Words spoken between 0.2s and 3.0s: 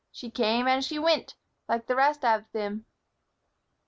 came and she wint, like the rest av thim."